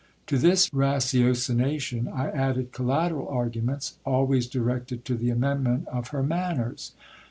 To 0.25 0.39
this 0.39 0.67
ratiocination, 0.73 2.07
I 2.11 2.31
added 2.31 2.71
collateral 2.71 3.27
arguments, 3.27 3.99
always 4.03 4.47
directed 4.47 5.05
to 5.05 5.13
the 5.13 5.29
amendment 5.29 5.87
of 5.89 6.07
her 6.07 6.23
manners. 6.23 6.93